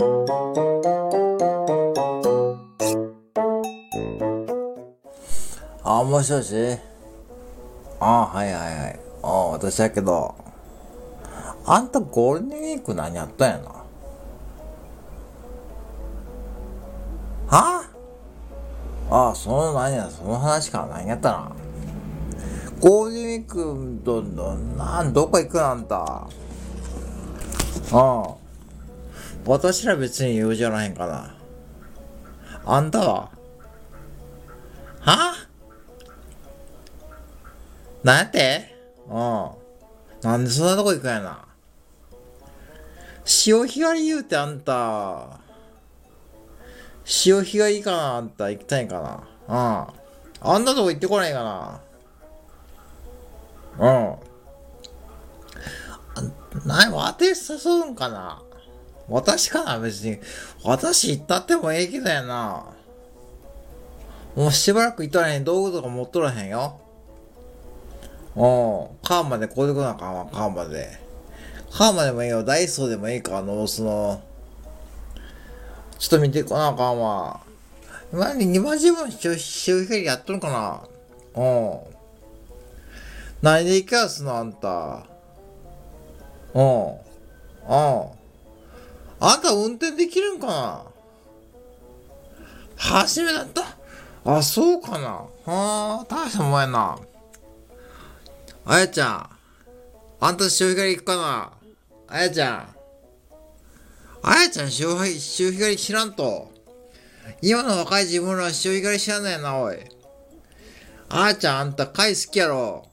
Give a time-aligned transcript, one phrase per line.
[0.00, 0.04] あ、
[6.04, 6.78] もしもし？
[7.98, 9.00] あはいはいはい。
[9.24, 10.36] あ私やけど、
[11.66, 13.70] あんたゴールデンウィーク何やったんやな？
[17.48, 17.84] は？
[19.10, 21.50] ああ、その何や、その話から何やったな？
[22.78, 25.96] ゴールデンウィーク、どん、どん、なん、どこ行くなんた。
[25.96, 26.28] あ
[27.92, 28.34] あ。
[29.46, 31.34] 私ら別に用事あらへんかな。
[32.66, 33.30] あんたは？
[35.00, 35.34] は？
[38.04, 38.76] なんやって？
[39.08, 39.50] うん。
[40.22, 41.44] なんでそんなとこ行くんやな。
[43.24, 45.40] 潮干狩り言うてあんた、
[47.04, 49.92] 潮干狩りかなあんた行きたいんかな
[50.42, 50.48] うん。
[50.50, 51.80] あんなとこ行ってこないかな
[53.78, 53.88] う
[56.64, 56.68] ん。
[56.68, 58.42] なに、私誘うんかな
[59.08, 60.18] 私かな別に。
[60.64, 62.66] 私行ったってもええけどやな。
[64.36, 65.44] もうしばらく行っとらへん。
[65.44, 66.80] 道具とか持っとらへんよ。
[68.36, 68.98] うん。
[69.02, 71.00] 川までこうでこなあかんわ、川まで。
[71.70, 72.44] 川までもいいよ。
[72.44, 74.22] ダイソーでもいいか、ノースの。
[75.98, 77.40] ちょっと見てこなあかんわ。
[78.12, 80.50] 今に今自分周辺やっとるか
[81.34, 81.78] なうん。
[83.42, 85.06] 何で行きやすのあんた。
[86.54, 86.90] うん。
[86.90, 88.17] うん。
[89.20, 90.84] あんた運転できるんかな？
[92.76, 93.64] 初めだった？
[94.24, 96.98] あ、そうかなはあ、大したもんやな。
[98.64, 99.30] あやちゃん。
[100.20, 101.52] あんた潮干狩り行くかな？
[102.08, 102.68] あやちゃん。
[104.22, 106.52] あやちゃん潮干潮干狩り知らんと。
[107.42, 109.78] 今の若い自分らは潮干狩り知らんのやな、おい。
[111.08, 112.86] あやちゃん、あんた貝好きやろ？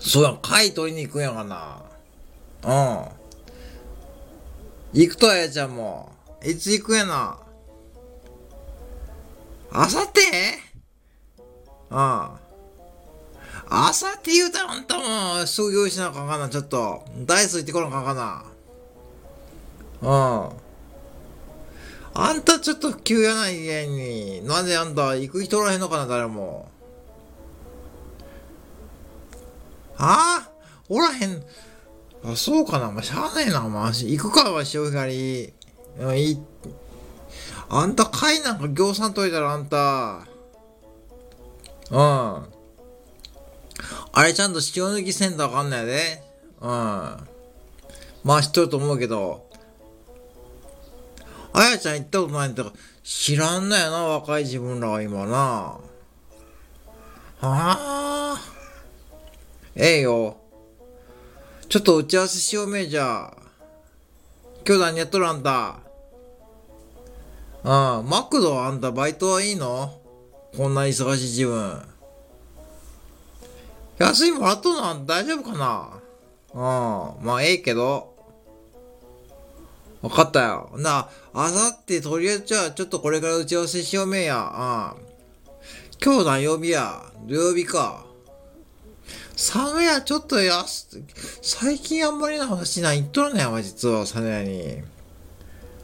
[0.00, 1.82] そうやん、貝取りに行くんやがな。
[2.64, 3.19] うん。
[4.92, 6.12] 行くとあやちゃんも。
[6.44, 7.38] いつ行くやな。
[9.72, 10.20] あさって？
[11.90, 11.96] うん。
[11.96, 12.38] あ
[13.92, 17.04] さって言うたらあんたもすぐ用意しなあかんかな、ちょっと。
[17.24, 18.44] ダイス行ってこなあかんかな。
[20.02, 20.06] う
[20.48, 20.50] ん。
[22.12, 24.44] あんたちょっと急やない家に。
[24.44, 26.68] なんであんた行く人おらへんのかな、誰も。
[29.96, 30.50] ああ？
[30.88, 31.44] おらへん。
[32.24, 32.90] あ、そうかな。
[32.90, 35.54] まあ、しゃあないな、まあ、行くかは潮干狩り。
[36.16, 36.38] いい。
[37.68, 40.26] あんた貝なんか行さんといたらあんた。
[41.90, 41.98] うん。
[44.12, 46.22] あれちゃんと塩抜きせんとあかんないで。
[46.60, 46.68] うん。
[46.68, 49.48] まあ知っとると思うけど。
[51.52, 55.36] あやちゃん行ったことないんだから知らんのやな、若い自分らは今な。
[55.36, 55.80] は
[57.40, 58.40] あ。
[59.74, 60.36] ええよ。
[61.70, 63.32] ちょっと打ち合わせしようめじゃ。
[64.66, 65.76] 今日何やっとるあんた。
[67.62, 67.68] う
[68.02, 69.96] ん、マクドあんたバイトはいいの？
[70.56, 71.80] こんな忙しい自分。
[73.98, 75.06] 安いもらっとんの？
[75.06, 76.00] 大丈夫かな？
[76.52, 78.16] うん、まあええけど。
[80.02, 80.72] わかったよ。
[80.74, 84.96] な、あさってとりあえずじゃあちょっとこれから打ち合わせしようめや。
[84.98, 85.06] うん。
[86.02, 87.00] 今日何曜日や？
[87.28, 88.06] 土曜日か。
[89.36, 91.00] サや、ちょっとやす、
[91.42, 94.82] 最近あんまりな話ない言っとるねん、実は、サネヤに。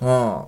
[0.00, 0.44] うん。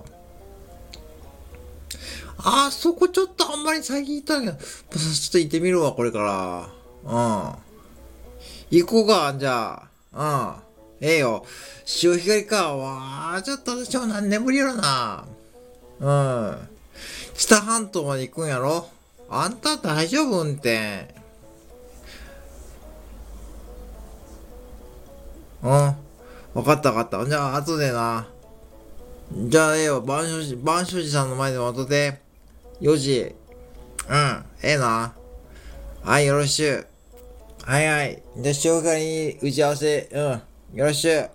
[2.37, 6.69] あそこちょっとあんまり最近行ったけど、ちょっと行ってみるわ、これから。
[7.03, 7.55] うん。
[8.71, 9.83] 行こうか、じゃ
[10.13, 10.61] あ。
[11.01, 11.07] うん。
[11.07, 11.45] ええよ。
[11.85, 12.75] 潮干狩りか。
[12.75, 15.25] わあ、ちょっと私も何年ぶりやろな。
[15.99, 16.57] うん。
[17.35, 18.89] 下半島まで行くんやろ？
[19.29, 21.13] あんた大丈夫運転。
[25.65, 25.71] うん。
[25.71, 27.27] わかったわかった。
[27.27, 28.27] じゃあ、後でな。
[29.33, 30.01] じゃあ、ええよ。
[30.01, 32.19] 晩書寺、晩書寺さんの前で待とて。
[32.81, 33.35] 4時。
[34.07, 34.45] うん。
[34.61, 35.15] ええな。
[36.03, 36.85] はい、よろしゅう。
[37.63, 38.21] はいはい。
[38.37, 40.07] じゃあ、塩かに打ち合わせ。
[40.11, 40.77] うん。
[40.77, 41.29] よろしゅう。